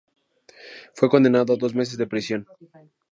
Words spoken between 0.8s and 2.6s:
Fue condenado a dos meses de prisión.